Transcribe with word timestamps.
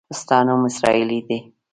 ستا 0.19 0.37
نوم 0.47 0.61
اسراییلي 0.69 1.19
دی. 1.27 1.39